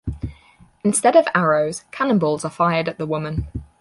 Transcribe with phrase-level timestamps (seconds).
[0.83, 3.47] Instead of arrows, cannonballs are fired at the woman.